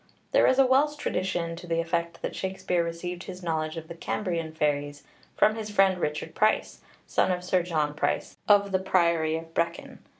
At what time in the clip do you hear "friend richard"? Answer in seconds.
5.69-6.33